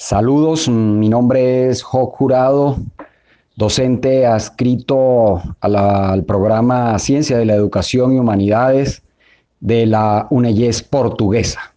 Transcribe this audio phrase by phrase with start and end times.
[0.00, 2.76] Saludos, mi nombre es Joc Jurado,
[3.56, 9.02] docente adscrito al programa Ciencia de la Educación y Humanidades
[9.58, 11.74] de la UNEYES portuguesa.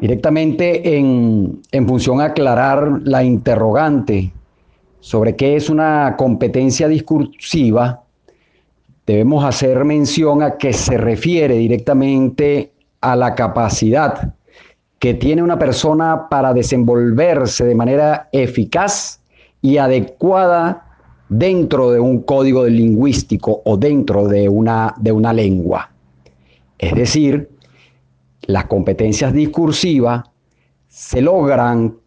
[0.00, 4.32] Directamente en, en función a aclarar la interrogante
[4.98, 8.02] sobre qué es una competencia discursiva,
[9.06, 14.34] debemos hacer mención a que se refiere directamente a la capacidad
[15.04, 19.20] que tiene una persona para desenvolverse de manera eficaz
[19.60, 20.96] y adecuada
[21.28, 25.90] dentro de un código lingüístico o dentro de una, de una lengua.
[26.78, 27.50] Es decir,
[28.46, 30.24] las competencias discursivas
[30.88, 31.98] se logran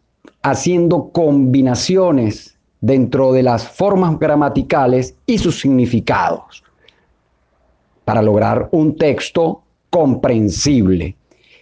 [0.42, 6.64] haciendo combinaciones dentro de las formas gramaticales y sus significados
[8.06, 11.16] para lograr un texto comprensible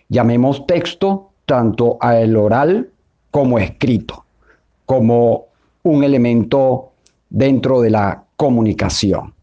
[0.09, 2.89] Llamemos texto tanto a el oral
[3.31, 4.25] como escrito,
[4.85, 5.45] como
[5.83, 6.91] un elemento
[7.29, 9.33] dentro de la comunicación.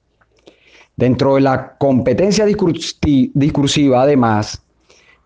[0.96, 4.62] Dentro de la competencia discursiva, además,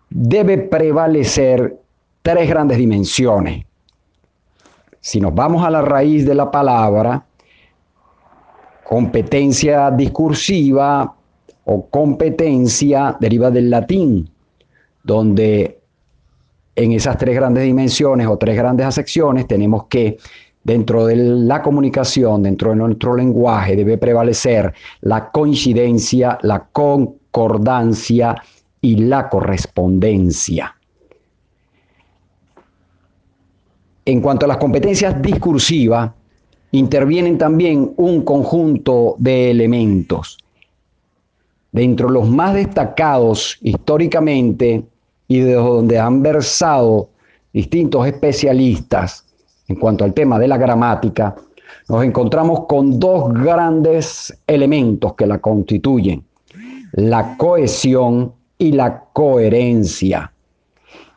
[0.09, 1.77] debe prevalecer
[2.21, 3.65] tres grandes dimensiones.
[4.99, 7.25] Si nos vamos a la raíz de la palabra,
[8.83, 11.15] competencia discursiva
[11.65, 14.29] o competencia deriva del latín,
[15.03, 15.79] donde
[16.77, 20.17] en esas tres grandes dimensiones o tres grandes acepciones tenemos que
[20.63, 28.35] dentro de la comunicación, dentro de nuestro lenguaje, debe prevalecer la coincidencia, la concordancia
[28.79, 30.75] y la correspondencia.
[34.05, 36.11] En cuanto a las competencias discursivas,
[36.71, 40.37] intervienen también un conjunto de elementos.
[41.71, 44.85] Dentro de los más destacados históricamente
[45.27, 47.09] y de donde han versado
[47.53, 49.25] distintos especialistas
[49.67, 51.35] en cuanto al tema de la gramática,
[51.89, 56.23] nos encontramos con dos grandes elementos que la constituyen,
[56.93, 60.31] la cohesión y la coherencia,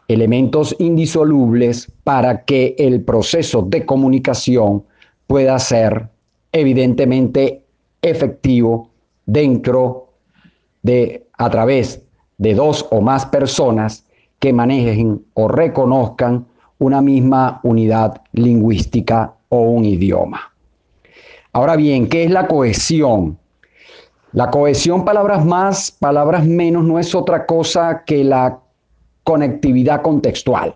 [0.08, 4.84] elementos indisolubles para que el proceso de comunicación
[5.26, 6.08] pueda ser
[6.52, 7.64] evidentemente
[8.02, 8.90] efectivo
[9.26, 10.08] dentro
[10.82, 12.02] de a través
[12.40, 14.02] de dos o más personas
[14.38, 16.46] que manejen o reconozcan
[16.78, 20.50] una misma unidad lingüística o un idioma.
[21.52, 23.38] Ahora bien, ¿qué es la cohesión?
[24.32, 28.58] La cohesión, palabras más, palabras menos, no es otra cosa que la
[29.22, 30.74] conectividad contextual.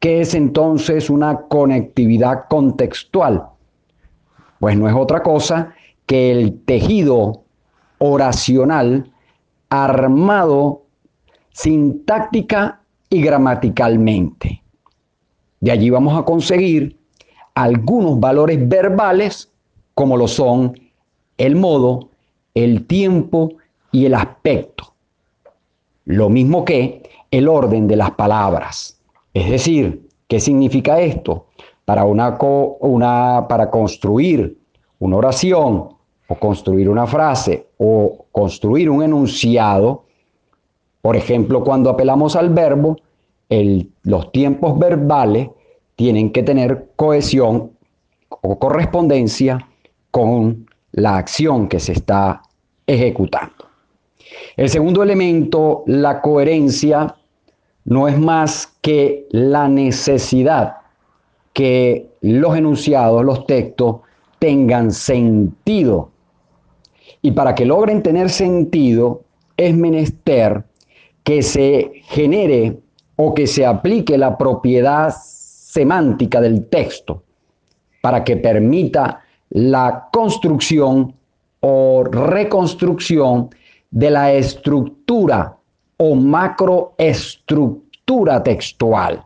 [0.00, 3.44] ¿Qué es entonces una conectividad contextual?
[4.58, 5.72] Pues no es otra cosa
[6.06, 7.44] que el tejido
[7.98, 9.09] oracional
[9.70, 10.82] armado
[11.52, 14.62] sintáctica y gramaticalmente.
[15.60, 16.98] De allí vamos a conseguir
[17.54, 19.50] algunos valores verbales
[19.94, 20.78] como lo son
[21.36, 22.10] el modo,
[22.54, 23.54] el tiempo
[23.92, 24.94] y el aspecto.
[26.04, 29.00] Lo mismo que el orden de las palabras.
[29.32, 31.46] Es decir, ¿qué significa esto?
[31.84, 34.58] Para, una, para construir
[34.98, 35.88] una oración
[36.30, 40.04] o construir una frase o construir un enunciado,
[41.02, 42.96] por ejemplo, cuando apelamos al verbo,
[44.04, 45.48] los tiempos verbales
[45.96, 47.72] tienen que tener cohesión
[48.28, 49.58] o correspondencia
[50.12, 52.42] con la acción que se está
[52.86, 53.66] ejecutando.
[54.56, 57.16] El segundo elemento, la coherencia,
[57.86, 60.76] no es más que la necesidad
[61.52, 63.96] que los enunciados, los textos,
[64.38, 66.10] tengan sentido
[67.22, 69.24] y para que logren tener sentido,
[69.56, 70.64] es menester
[71.22, 72.78] que se genere
[73.16, 77.22] o que se aplique la propiedad semántica del texto
[78.00, 79.20] para que permita
[79.50, 81.14] la construcción
[81.60, 83.50] o reconstrucción
[83.90, 85.58] de la estructura
[85.98, 89.22] o macroestructura textual.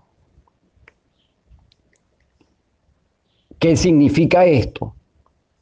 [3.60, 4.92] ¿Qué significa esto?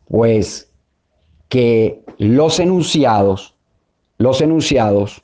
[0.09, 0.72] Pues
[1.53, 3.55] que los enunciados,
[4.17, 5.23] los enunciados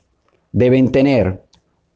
[0.51, 1.41] deben tener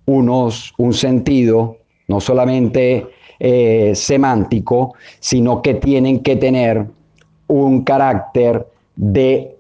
[0.08, 1.78] unos, un sentido
[2.08, 3.06] no solamente
[3.40, 6.88] eh, semántico, sino que tienen que tener
[7.46, 9.56] un carácter de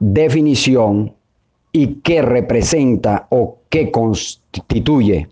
[0.00, 1.14] definición
[1.72, 5.28] y que representa o que constituye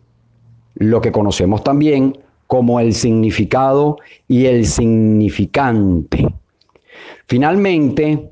[0.76, 2.16] lo que conocemos también
[2.46, 3.98] como el significado
[4.28, 6.26] y el significante.
[7.26, 8.30] Finalmente,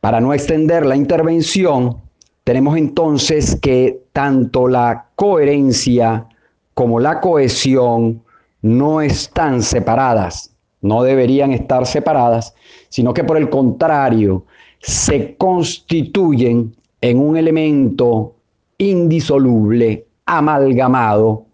[0.00, 2.00] para no extender la intervención,
[2.44, 6.26] tenemos entonces que tanto la coherencia
[6.74, 8.22] como la cohesión
[8.62, 12.54] no están separadas, no deberían estar separadas,
[12.88, 14.44] sino que por el contrario,
[14.80, 18.34] se constituyen en un elemento
[18.78, 21.46] indisoluble, amalgamado,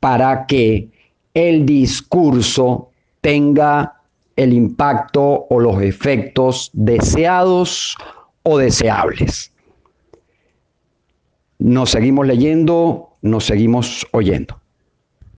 [0.00, 0.90] para que
[1.34, 4.01] el discurso tenga
[4.36, 7.96] el impacto o los efectos deseados
[8.42, 9.52] o deseables.
[11.58, 14.61] Nos seguimos leyendo, nos seguimos oyendo.